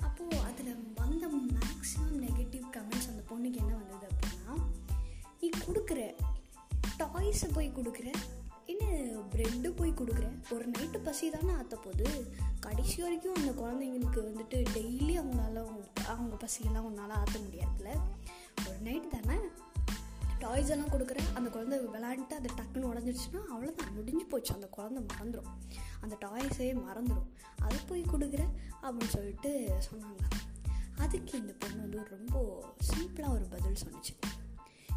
அப்போது 0.00 0.38
அதில் 0.38 0.92
வந்த 0.94 1.26
மேக்ஸிமம் 1.28 2.22
நெகட்டிவ் 2.22 2.64
கமெண்ட்ஸ் 2.76 3.08
அந்த 3.08 3.22
பொண்ணுக்கு 3.28 3.56
என்ன 3.56 3.74
வந்தது 3.74 4.06
அப்படின்னா 4.08 4.62
நீ 5.40 5.50
கொடுக்குற 5.66 6.14
டாய்ஸை 6.98 7.48
போய் 7.52 7.72
கொடுக்குற 7.74 8.12
என்ன 8.78 9.20
பிரெட்டு 9.20 9.76
போய் 9.76 9.92
கொடுக்குறேன். 9.92 10.42
ஒரு 10.50 10.70
நைட்டு 10.70 10.98
பசி 11.04 11.30
தானே 11.30 11.52
ஆற்ற 11.52 11.76
போது 11.76 12.32
கடைசி 12.60 13.02
வரைக்கும் 13.02 13.34
அந்த 13.34 13.50
குழந்தைங்களுக்கு 13.50 14.18
வந்துட்டு 14.18 14.54
டெய்லி 14.54 15.18
அவங்களால 15.18 15.68
அவங்க- 16.06 16.36
பசியெல்லாம் 16.36 16.78
உன்னால் 16.78 17.10
ஆற்ற 17.10 17.40
முடியாதுல்ல. 17.40 18.00
ஒரு 18.68 18.76
நைட்டு 18.84 19.20
தானே 19.20 19.40
டாய்ஸ் 20.38 20.68
எல்லாம் 20.68 20.88
கொடுக்குறேன். 20.88 21.34
அந்த 21.34 21.50
குழந்தை 21.50 21.78
விளையாண்டுட்டு 21.78 22.32
அது 22.32 22.50
டக்குன்னு 22.56 22.86
உடஞ்சிடுச்சுன்னா 22.86 23.40
அவ்வளோதான் 23.54 23.94
முடிஞ்சு 23.94 24.24
போச்சு. 24.24 24.54
அந்த 24.54 24.66
குழந்தை 24.66 25.04
மறந்துடும் 25.04 25.46
அந்த 26.00 26.18
டாய்ஸே 26.20 26.74
மறந்துடும் 26.74 27.26
அது 27.58 27.76
போய் 27.88 28.02
கொடுக்குற 28.02 28.40
அப்படின்னு 28.82 29.08
சொல்லிட்டு 29.08 29.72
சொன்னாங்க. 29.90 30.28
அதுக்கு 30.98 31.38
இந்த 31.38 31.54
பொண்ணு 31.58 31.76
வந்து 31.76 32.06
ரொம்ப 32.10 32.64
சிம்பிளாக 32.90 33.28
ஒரு 33.28 33.46
பதில் 33.50 33.72
சொன்னுச்சு. 33.72 34.20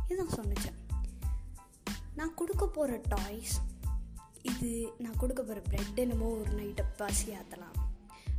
இதுதான் 0.08 0.36
சொன்னுச்சேன் 0.36 0.95
நான் 2.16 2.34
கொடுக்க 2.34 2.68
போகிற 2.68 3.00
டாய்ஸ் 3.08 3.62
இது 4.42 4.94
நான் 4.98 5.18
கொடுக்க 5.18 5.44
போகிற 5.44 5.62
ப்ரெட் 5.70 5.96
என்னமோ 5.96 6.26
ஒரு 6.26 6.52
நைட்டை 6.52 6.86
பசி 6.98 7.32
ஆற்றலாம் 7.32 7.84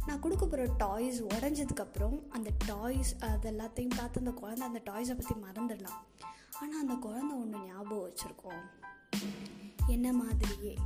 நான் 0.07 0.21
கொடுக்க 0.21 0.45
போகிற 0.45 0.75
டாய்ஸ் 0.77 1.23
உடஞ்சதுக்கப்புறம் 1.23 2.29
அந்த 2.29 2.51
டாய்ஸ் 2.67 3.17
அது 3.19 3.51
எல்லாத்தையும் 3.51 3.97
பார்த்து 3.97 4.19
அந்த 4.19 4.31
குழந்தை 4.31 4.67
அந்த 4.67 4.81
டாய்ஸை 4.85 5.19
பற்றி 5.19 5.35
மறந்துடலாம். 5.35 6.01
ஆனால் 6.61 6.81
அந்த 6.81 6.95
குழந்தை 6.95 7.37
ஒன்று 7.37 7.59
ஞாபகம் 7.67 8.11
வச்சுருக்கோம். 8.11 8.63
என்ன 9.87 10.13
மாதிரியே? 10.13 10.79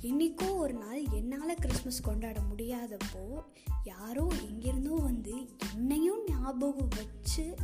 என்றைக்கோ 0.00 0.56
ஒரு 0.56 0.74
நாள் 0.74 1.02
என்னால் 1.08 1.54
கிறிஸ்மஸ் 1.54 2.00
கொண்டாட 2.00 2.40
முடியாதப்போ 2.40 3.44
யாரோ 3.84 4.28
எங்கேருந்தோ 4.50 4.94
வந்து 5.02 5.56
என்னையும் 5.72 6.24
ஞாபகம் 6.26 6.88
வச்சு 6.88 7.56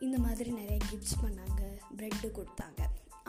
இந்த 0.00 0.18
மாதிரி 0.18 0.50
நிறைய 0.50 0.78
கிஃப்ட்ஸ் 0.92 1.24
பண்ணாங்க 1.24 1.62
ப்ரெட்டு 1.96 2.28
கொடுத்தாங்க. 2.28 2.79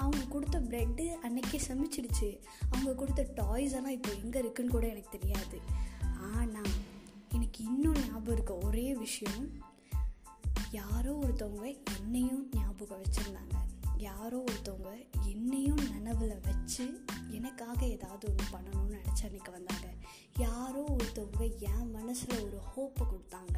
அவங்க 0.04 0.24
கொடுத்த 0.26 0.60
ப்ரெட்டு 0.70 1.06
அன்னைக்கே 1.26 1.60
சமைச்சிடுச்சு. 1.68 2.30
அவங்க 2.70 2.94
கொடுத்த 2.94 3.24
டாய்ஸ் 3.36 3.76
எல்லாம் 3.80 3.96
இப்போ 3.98 4.12
எங்கே 4.24 4.40
இருக்குன்னு 4.40 4.72
கூட 4.72 4.86
எனக்கு 4.88 5.18
தெரியாது. 5.18 5.60
ஆனால் 6.36 6.74
எனக்கு 7.30 7.60
இன்னும் 7.64 8.00
ஞாபகம் 8.06 8.34
இருக்க. 8.34 8.54
ஒரே 8.68 8.88
விஷயம். 8.96 9.46
யாரோ 10.72 11.14
ஒருத்தவங்க 11.24 11.66
என்னையும் 11.98 12.44
ஞாபகம் 12.52 13.02
வச்சுருந்தாங்க. 13.02 13.56
யாரோ 14.10 14.38
ஒருத்தவங்க 14.44 14.92
என்னையும் 15.32 15.82
நனவில் 15.92 16.36
வச்சு 16.42 16.86
எனக்காக 17.30 17.80
ஏதாவது 17.86 18.24
ஒன்று 18.30 18.46
பண்ணணும்னு 18.54 18.96
நினச்சி 18.98 19.24
அன்னைக்கு 19.24 19.52
வந்தாங்க. 19.52 19.88
யாரோ 20.38 20.84
ஒருத்தவங்க 20.96 21.44
என் 21.72 21.92
மனசில் 21.92 22.44
ஒரு 22.46 22.60
ஹோப்பை 22.72 23.06
கொடுத்தாங்க. 23.12 23.58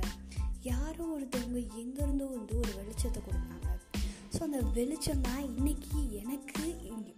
யாரோ 0.72 1.06
ஒருத்தவங்க 1.16 1.60
எங்கேருந்தோ 1.82 2.28
வந்து 2.38 2.56
ஒரு 2.58 2.72
வெளிச்சத்தை 2.80 3.22
கொடுத்தாங்க. 3.22 3.70
ஸோ 4.34 4.40
அந்த 4.46 4.60
வெளிச்சம் 4.76 5.26
தான் 5.26 5.42
இன்றைக்கி 5.50 6.00
எனக்கு 6.20 6.64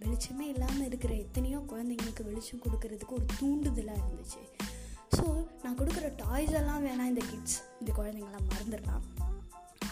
வெளிச்சமே 0.00 0.46
இல்லாமல் 0.54 0.86
இருக்கிற 0.88 1.12
எத்தனையோ 1.24 1.58
குழந்தைங்களுக்கு 1.70 2.22
வெளிச்சம் 2.28 2.62
கொடுக்கறதுக்கு 2.64 3.16
ஒரு 3.18 3.26
தூண்டுதலாக 3.38 4.02
இருந்துச்சு. 4.02 4.42
ஸோ 5.16 5.24
நான் 5.62 5.78
கொடுக்குற 5.78 6.08
டாய்ஸ் 6.22 6.52
எல்லாம் 6.60 6.84
வேணாம் 6.86 7.10
இந்த 7.12 7.22
கிட்ஸ் 7.30 7.56
இந்த 7.80 7.90
குழந்தைங்களாம் 7.98 8.50
மறந்துடலாம். 8.50 9.06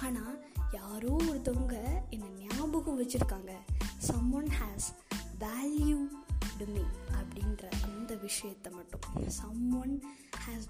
ஆனால் 0.07 0.37
யாரோ 0.79 1.15
ஒருத்தவங்க 1.31 1.77
என்னை 2.17 2.29
ஞாபகம் 2.45 3.01
வச்சுருக்காங்க. 3.01 3.55
Someone 4.41 4.51
has 4.61 4.89
value 5.45 6.01
to 6.59 6.67
me 6.75 6.85
அப்படின்ற 7.21 7.65
அந்த 7.89 8.15
விஷயத்தை 8.27 8.73
மட்டும். 8.79 9.09
Someone 9.83 9.95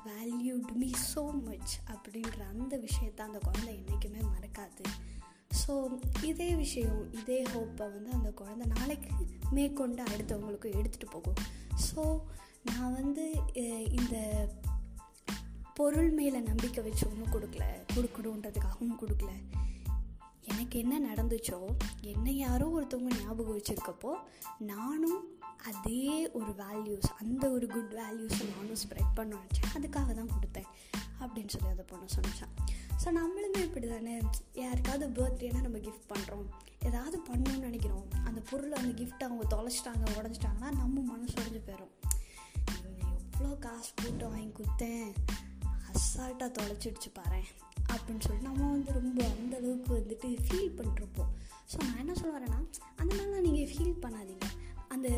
value 0.09 0.55
to 0.69 0.75
me 0.83 0.91
so 1.13 1.25
much 1.49 1.73
அப்படின்ற 1.95 2.39
அந்த 2.53 2.75
விஷயத்த 2.87 3.21
அந்த 3.29 3.39
குழந்தை 3.47 3.73
என்றைக்குமே 3.81 4.23
மறக்காது. 4.35 4.85
ஸோ 5.63 5.75
இதே 6.23 6.49
விஷயம் 6.55 7.01
இதே 7.21 7.39
ஹோப்பை 7.43 7.87
வந்து 7.97 8.11
அந்த 8.13 8.31
குழந்தை 8.41 8.67
நாளைக்கு 8.77 9.11
மேற்கொண்டு 9.51 10.03
அடுத்தவங்களுக்கும் 10.03 10.77
எடுத்துகிட்டு 10.79 11.11
போகும். 11.11 11.41
ஸோ 11.89 12.03
நான் 12.65 12.95
வந்து 13.01 13.25
இந்த 14.01 14.17
பொருள் 15.75 16.11
மேலே 16.11 16.41
நம்பிக்கை 16.41 16.83
வச்சு 16.85 17.05
ஒன்றும் 17.11 17.35
கொடுக்கல 17.35 17.65
கொடுக்கணுன்றதுக்காகவும் 17.95 18.99
கொடுக்கல. 19.03 19.31
எனக்கு 20.53 20.77
என்ன 20.79 20.95
நடந்துச்சோ 21.09 21.59
என்னை 22.01 22.37
யாரோ 22.37 22.67
ஒருத்தவங்க 22.77 23.13
ஞாபகம் 23.21 23.57
வச்சுருக்கப்போ 23.59 24.13
நானும் 24.73 25.21
அதே 25.63 26.31
ஒரு 26.33 26.53
வேல்யூஸ் 26.59 27.09
அந்த 27.21 27.51
ஒரு 27.51 27.67
குட் 27.67 27.95
வேல்யூஸை 27.95 28.45
நானும் 28.55 28.81
ஸ்ப்ரெட் 28.83 29.15
பண்ண 29.15 29.37
நினச்சேன் 29.37 29.75
அதுக்காக 29.77 30.15
தான் 30.15 30.33
கொடுத்தேன் 30.35 30.69
அப்படின்னு 31.21 31.49
சொல்லி 31.49 31.69
அதை 31.69 31.85
பொண்ணு 31.87 32.09
சொன்னான். 32.09 32.55
ஸோ 33.03 33.09
நம்மளுமே 33.21 33.61
இப்படி 33.63 33.87
தானே 33.87 34.21
யாருக்காவது 34.55 35.07
பர்த்டேனா 35.09 35.61
நம்ம 35.61 35.79
கிஃப்ட் 35.79 36.11
பண்ணுறோம் 36.13 36.47
ஏதாவது 36.81 37.19
பண்ணணும்னு 37.29 37.67
நினைக்கிறோம். 37.69 38.07
அந்த 38.25 38.41
பொருளை 38.51 38.79
அந்த 38.83 39.03
கிஃப்ட் 39.03 39.27
அவங்க 39.27 39.45
தொலைச்சிட்டாங்க 39.57 40.05
உடஞ்சிட்டாங்கன்னா 40.19 40.71
நம்ம 40.81 41.01
மனசு 41.01 41.35
உடஞ்சி 41.43 41.63
போயிடும் 41.69 41.95
எவ்வளோ 43.35 43.55
காசு 43.57 43.93
போட்டு 44.03 44.29
வாங்கி 44.29 44.53
கொடுத்தேன். 44.59 45.13
அசால்ட்டாக 45.89 46.51
தொலைச்சிடுச்சு 46.59 47.11
பாரு 47.13 47.43
அப்படின்னு 47.93 48.23
சொல்லிட்டு 48.25 48.49
நம்ம 48.49 48.71
வந்து 48.71 48.93
ரொம்ப 48.93 49.25
அந்த 49.25 49.57
அளவுக்கு 49.57 49.91
வந்துட்டு 49.95 50.29
ஃபீல் 50.45 50.77
பண்ணிருப்போம் 50.79 51.33
ஸோ 51.73 51.77
நான் 51.85 51.99
என்ன 51.99 52.15
சொல்ல 52.15 52.39
வரேன்னா 52.39 52.61
அந்த 52.97 53.11
மாதிரிலாம் 53.15 53.47
நீங்கள் 53.49 53.71
ஃபீல் 53.73 54.03
பண்ணாதீங்க. 54.05 54.47
அந்த 54.95 55.09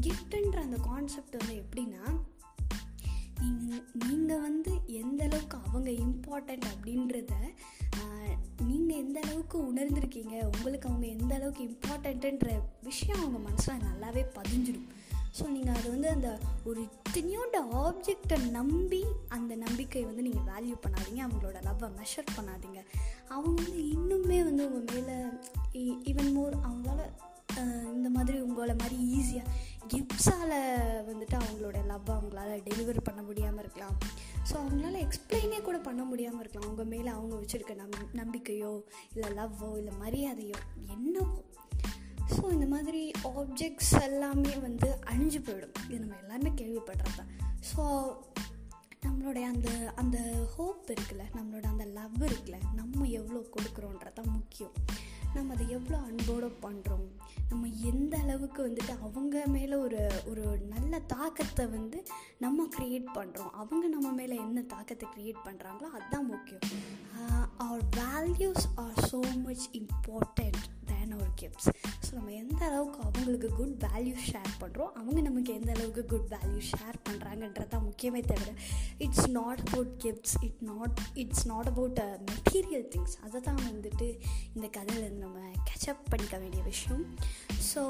கிஃப்ட்டுன்ற 0.00 0.58
அந்த 0.58 0.78
கான்செப்ட் 0.84 1.36
வந்து 1.36 1.54
எப்படின்னா 1.62 2.02
நீங்கள் 3.42 3.84
நீங்கள் 4.08 4.40
வந்து 4.40 4.72
எந்த 5.00 5.20
அளவுக்கு 5.24 5.56
அவங்க 5.58 5.90
இம்பார்ட்டண்ட் 6.04 6.66
அப்படின்றத 6.72 7.32
நீங்கள் 8.62 8.98
எந்த 8.98 9.18
அளவுக்கு 9.24 9.56
உணர்ந்திருக்கீங்க 9.70 10.34
உங்களுக்கு 10.46 10.88
அவங்க 10.88 11.06
எந்த 11.06 11.32
அளவுக்கு 11.34 11.62
இம்பார்ட்டண்ட்டுன்ற 11.64 12.50
விஷயம் 12.82 13.22
அவங்க 13.22 13.38
மனசில் 13.38 13.86
நல்லாவே 13.88 14.24
பதிஞ்சிடும் 14.36 14.90
ஸோ 15.38 15.44
நீங்கள் 15.48 15.74
அது 15.74 15.88
வந்து 15.90 16.08
அந்த 16.08 16.30
ஒரு 16.64 16.80
இத்தனையோட 16.88 17.58
ஆப்ஜெக்டை 17.82 18.38
நம்பி 18.50 19.02
அந்த 19.28 19.52
நம்பிக்கையை 19.56 20.04
வந்து 20.08 20.26
நீங்கள் 20.28 20.48
வேல்யூ 20.50 20.76
பண்ணாதீங்க 20.82 21.22
அவங்களோட 21.26 21.58
லவ்வை 21.68 21.88
மெஷர் 22.00 22.34
பண்ணாதீங்க. 22.36 22.80
அவங்க 23.28 23.56
வந்து 23.62 23.82
இன்னுமே 23.88 24.40
வந்து 24.44 24.64
உங்கள் 24.68 24.88
மேலே 24.90 25.16
ஈவன் 26.10 26.32
e, 26.32 26.36
மோர் 26.36 26.56
அவங்களால 26.66 27.00
இந்த 27.94 28.08
மாதிரி 28.10 28.40
உங்களை 28.40 28.74
மாதிரி 28.74 28.96
ஈஸியாக 29.18 29.50
கிஃப்ட்ஸால் 29.92 30.54
வந்துட்டு 31.08 31.36
அவங்களோட 31.40 31.86
லவ் 31.86 32.10
அவங்களால 32.10 32.50
டெலிவர் 32.68 33.00
பண்ண 33.02 33.22
முடியாமல் 33.22 33.58
இருக்கலாம். 33.58 33.96
ஸோ 34.50 34.54
அவங்களால 34.60 35.06
எக்ஸ்பிளைனே 35.06 35.62
கூட 35.62 35.78
பண்ண 35.78 36.04
முடியாமல் 36.04 36.40
இருக்கலாம். 36.40 36.68
அவங்க 36.68 36.84
மேலே 36.84 37.08
அவங்க 37.08 37.34
வச்சுருக்க 37.36 37.74
நம் 37.74 38.14
நம்பிக்கையோ 38.14 38.82
இல்லை 39.14 39.30
லவ்வோ 39.30 39.76
இல்லை 39.76 39.94
மரியாதையோ 40.04 40.58
என்னவோ. 40.96 41.44
ஸோ 42.36 42.50
இந்த 42.50 42.66
மாதிரி 42.66 43.10
ஆப்ஜெக்ட்ஸ் 43.24 44.02
எல்லாமே 44.02 44.56
வந்து 44.56 44.98
அழிஞ்சு 45.10 45.40
போயிடும். 45.46 45.74
இது 45.88 46.00
நம்ம 46.00 46.16
எல்லாருமே 46.22 46.52
கேள்விப்படுறது 46.60 47.16
தான் 47.16 47.32
ஸோ 47.70 47.82
நம்மளுடைய 49.06 49.42
அந்த 49.42 49.68
அந்த 49.94 50.18
ஹோப் 50.56 50.90
இருக்குல்ல 50.90 51.24
நம்மளோட 51.36 51.62
அந்த 51.62 51.84
லவ் 51.84 52.22
இருக்குல்ல 52.28 52.58
நம்ம 52.74 53.06
எவ்வளோ 53.06 53.40
கொடுக்குறோன்றது 53.56 54.12
தான் 54.12 54.30
முக்கியம். 54.30 54.74
நம்ம 55.34 55.52
அதை 55.52 55.68
எவ்வளோ 55.68 55.98
அன்போடு 55.98 56.52
பண்ணுறோம் 56.62 57.06
நம்ம 57.48 57.68
எந்த 57.84 58.18
அளவுக்கு 58.18 58.66
வந்துட்டு 58.68 58.98
அவங்க 59.00 59.44
மேலே 59.46 59.74
ஒரு 59.74 60.00
ஒரு 60.26 60.58
நல்ல 60.68 60.98
தாக்கத்தை 61.06 61.66
வந்து 61.66 61.98
நம்ம 62.38 62.68
க்ரியேட் 62.78 63.08
பண்ணுறோம் 63.14 63.50
அவங்க 63.52 63.88
நம்ம 63.88 64.10
மேலே 64.10 64.36
என்ன 64.36 64.62
தாக்கத்தை 64.62 65.08
க்ரியேட் 65.16 65.46
பண்ணுறாங்களோ 65.46 65.88
அதுதான் 65.90 66.26
முக்கியம். 66.26 66.66
Our 67.56 67.82
values 67.96 68.64
are 68.74 69.00
so 69.10 69.20
much 69.42 69.66
important 69.72 70.62
than 71.12 71.20
our 71.20 71.32
gifts 71.40 71.68
so 72.06 72.14
நம்ம 72.14 72.32
எந்த 72.32 72.64
அளவுக்கு 72.64 72.98
அவங்களுக்கு 73.00 73.48
குட் 73.56 73.84
வேல்யூ 73.84 74.14
ஷேர் 74.30 74.52
பண்ணுறோம் 74.60 74.92
அவங்க 74.92 75.20
நமக்கு 75.20 75.54
எந்த 75.54 75.72
அளவுக்கு 75.72 76.06
குட் 76.06 76.34
வேல்யூ 76.34 76.62
ஷேர் 76.70 76.98
பண்ணுறாங்கன்றது 77.08 77.68
தான் 77.68 77.84
முக்கியமே 77.84 78.20
தவிர 78.24 78.50
it's 78.98 79.28
not 79.30 79.58
about 79.58 80.04
gifts 80.04 80.36
it 80.40 80.62
not 80.62 81.00
it's 81.14 81.46
not 81.46 81.66
about 81.66 82.00
material 82.30 82.86
things 82.94 83.16
அதை 83.22 83.40
தான் 83.40 83.56
வந்துட்டு 83.56 84.08
இந்த 84.54 84.66
கதையிலேருந்து 84.78 85.18
நம்ம 85.18 85.40
கேச்சப் 85.70 86.10
பண்ணிக்க 86.10 86.38
வேண்டிய 86.38 86.62
விஷயம். 86.62 87.04
ஸோ 87.74 87.82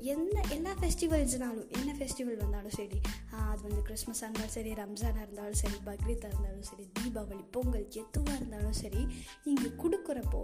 எந்த 0.00 0.40
எல்லா 0.50 0.72
ஃபெஸ்டிவல்ஸ்னாலும் 0.82 1.68
என்ன 1.70 1.94
ஃபெஸ்டிவல் 1.98 2.36
வந்தாலும் 2.36 2.70
சரி 2.70 2.98
அது 3.30 3.62
வந்து 3.62 3.82
கிறிஸ்மஸாக 3.82 4.26
இருந்தாலும் 4.26 4.48
சரி 4.48 4.72
ரம்ஜானாக 4.74 5.20
இருந்தாலும் 5.20 5.54
சரி 5.54 5.76
பக்ரீத்தாக 5.84 6.32
இருந்தாலும் 6.32 6.62
சரி 6.62 6.84
தீபாவளி 6.98 7.44
பொங்கல் 7.50 7.88
எதுவாக 7.94 8.36
இருந்தாலும் 8.36 8.72
சரி 8.72 9.02
நீங்கள் 9.44 9.76
கொடுக்குறப்போ 9.82 10.42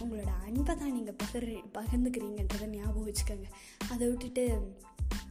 உங்களோட 0.00 0.30
அன்பை 0.46 0.76
தான் 0.76 0.92
நீங்கள் 0.92 1.14
பகிர் 1.14 1.48
பகிர்ந்துக்கிறீங்கன்றதை 1.74 2.66
ஞாபகம் 2.66 3.08
வச்சுக்கோங்க. 3.08 3.48
அதை 3.90 4.08
விட்டுட்டு 4.08 4.76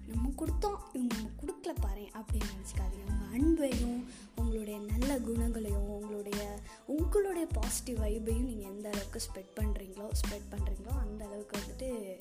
நம்ம 0.08 0.30
கொடுத்தோம் 0.30 0.76
இவங்க 0.94 1.16
நம்ம 1.16 1.30
கொடுக்கல 1.42 1.76
பாரு 1.82 2.02
அப்படின்னு 2.02 2.50
நினச்சிக்காதீங்க. 2.54 3.06
உங்கள் 3.08 3.32
அன்பையும் 3.34 4.04
உங்களுடைய 4.36 4.80
நல்ல 4.80 5.20
குணங்களையும் 5.20 5.90
உங்களுடைய 5.90 6.60
உங்களுடைய 6.86 7.48
பாசிட்டிவ் 7.54 8.06
வைபையும் 8.06 8.44
நீங்கள் 8.44 8.72
எந்த 8.72 8.90
அளவுக்கு 8.90 9.22
ஸ்ப்ரெட் 9.28 9.60
பண்ணுறீங்களோ 9.60 10.12
ஸ்ப்ரெட் 10.22 10.50
பண்ணுறீங்களோ 10.52 11.00
அந்த 11.00 11.26
அளவுக்கு 11.26 11.58
வந்துட்டு 11.60 12.20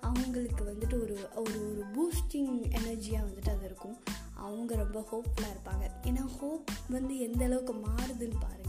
அவங்களுக்கு 0.00 0.64
வந்துட்டு 0.64 1.02
ஒரு 1.02 1.28
ஒரு 1.34 1.34
ஒரு 1.34 1.84
பூஸ்டிங் 1.94 2.62
எனர்ஜியாக 2.68 3.26
வந்துட்டு 3.28 3.48
அது 3.48 3.64
இருக்கும். 3.64 3.98
அவங்க 4.34 4.74
ரொம்ப 4.74 5.08
ஹோப்ஃபுல்லாக 5.12 5.44
இருப்பாங்க. 5.44 5.90
ஏன்னா 6.02 6.26
ஹோப் 6.26 6.70
வந்து 6.88 7.18
எந்த 7.18 7.44
அளவுக்கு 7.44 7.74
மாறுதுன்னு 7.74 8.40
பாருங்கள் 8.40 8.67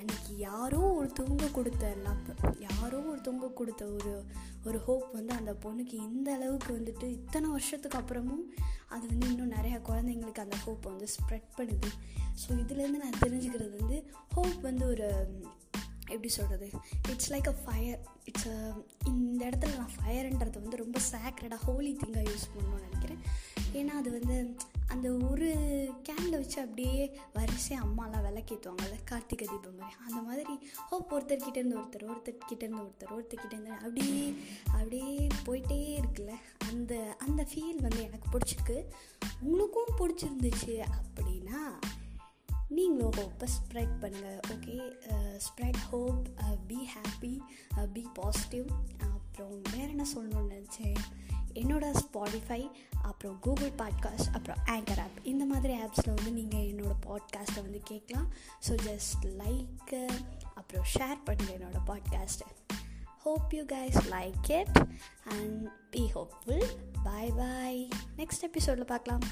எனக்கு 0.00 0.36
யாரோ 0.38 0.80
ஒருத்தவங்க 0.98 1.50
கொடுத்த 1.52 1.94
லவ் 2.02 2.26
யாரோ 2.58 2.98
ஒருத்தவங்க 2.98 3.52
கொடுத்த 3.52 3.86
ஒரு 3.86 4.24
ஒரு 4.64 4.78
ஹோப் 4.78 5.06
வந்து 5.12 5.34
அந்த 5.34 5.52
பொண்ணுக்கு 5.52 5.92
இந்த 5.92 6.34
அளவுக்கு 6.34 6.78
வந்துட்டு 6.78 7.04
இத்தனை 7.04 7.50
வருஷத்துக்கு 7.50 7.98
அப்புறமும் 7.98 8.44
அது 8.88 9.06
வந்து 9.06 9.26
இன்னும் 9.26 9.50
நிறையா 9.50 9.78
குழந்தைங்களுக்கு 9.88 10.40
அந்த 10.40 10.56
ஹோப் 10.56 10.84
வந்து 10.84 11.06
ஸ்ப்ரெட் 11.16 11.48
பண்ணுது. 11.56 11.90
ஸோ 12.42 12.52
இதுலேருந்து 12.52 13.02
நான் 13.02 13.20
தெரிஞ்சுக்கிறது 13.20 13.78
வந்து 13.78 14.10
ஹோப் 14.34 14.60
வந்து 14.62 14.86
ஒரு 14.88 15.08
எப்படி 16.08 16.28
சொல்கிறது 16.28 16.70
it's 17.08 17.32
like 17.32 17.48
a 17.48 17.52
fire 17.52 18.00
it's 18.24 18.48
இந்த 19.06 19.46
இடத்துல 19.46 19.76
நான் 19.76 19.90
ஃபயர்ன்றது 19.98 20.58
வந்து 20.62 20.76
ரொம்ப 20.76 20.98
சேக்ரடாக 21.12 21.64
ஹோலி 21.66 21.92
திங்காக 21.92 22.28
யூஸ் 22.30 22.48
பண்ணணும்னு 22.52 22.86
நினைக்கிறேன். 22.86 23.22
ஏன்னா 23.72 23.98
அது 24.00 24.10
வந்து 24.10 24.56
அந்த 24.86 25.12
ஒரு 25.30 25.48
கேனில் 26.08 26.30
வச்சு 26.30 26.60
அப்படியே 26.60 27.20
வரிசையாக 27.32 27.86
அம்மாலாம் 27.86 28.26
விளக்கேற்றுவாங்கல்ல 28.26 28.96
கார்த்திகை 29.04 29.46
தீபம் 29.46 29.76
மாதிரி. 29.78 29.96
அந்த 30.06 30.20
மாதிரி 30.20 30.54
ஹோப் 30.74 31.14
ஒருத்தர்கிட்டேருந்து 31.14 31.76
ஒருத்தர் 31.80 32.08
ஒருத்தர்கிட்டேருந்து 32.12 32.82
ஒருத்தர் 32.84 33.14
ஒருத்தர்கிட்டேருந்து 33.16 33.72
அப்படியே 33.78 34.34
அப்படியே 34.66 35.26
போயிட்டே 35.46 35.80
இருக்குல்ல. 35.98 36.32
அந்த 36.68 37.16
அந்த 37.18 37.46
ஃபீல் 37.50 37.80
வந்து 37.80 38.02
எனக்கு 38.02 38.28
பிடிச்சிருக்கு. 38.32 38.78
உங்களுக்கும் 39.40 39.92
பிடிச்சிருந்துச்சு 39.98 40.74
அப்படின்னா 40.98 41.60
நீங்களும் 42.76 43.14
ஹோப்பை 43.18 43.46
ஸ்ப்ரெட் 43.54 43.94
பண்ணுங்கள் 44.00 44.40
okay 44.54 44.74
spread 45.46 45.80
hope 45.90 46.26
be 46.66 46.78
happy 46.94 47.32
be 47.92 48.02
positive 48.14 48.66
அப்புறம் 49.08 49.56
வேறு 49.72 49.88
என்ன 49.88 50.06
சொல்லணும்னு 50.14 50.52
நினச்சேன்? 50.56 51.00
என்னோடய 51.54 52.00
ஸ்பாடிஃபை 52.02 52.60
அப்புறம் 53.02 53.38
கூகுள் 53.40 53.72
பாட்காஸ்ட் 53.78 54.30
அப்புறம் 54.32 54.60
ஆங்கர் 54.66 55.00
ஆப் 55.00 55.18
இந்த 55.22 55.44
மாதிரி 55.44 55.74
ஆப்ஸில் 55.78 56.14
வந்து 56.14 56.32
நீங்கள் 56.32 56.66
என்னோடய 56.70 56.98
பாட்காஸ்ட்டை 57.06 57.62
வந்து 57.62 57.80
கேட்கலாம். 57.82 58.28
ஸோ 58.68 58.74
ஜஸ்ட் 58.88 59.26
லைக் 59.42 59.92
அப்புறம் 60.54 60.86
ஷேர் 60.94 61.18
பண்ணுங்கள் 61.26 61.56
என்னோடய 61.58 61.84
பாட்காஸ்ட்டை 61.86 62.48
hope 63.18 63.54
you 63.54 63.64
guys 63.64 64.00
like 64.16 64.50
it 64.60 64.78
and 65.24 65.68
be 65.90 66.04
hopeful 66.14 66.68
bye 67.02 67.32
bye 67.36 67.88
next 68.16 68.42
எபிசோடில் 68.42 68.92
பார்க்கலாம். 68.94 69.26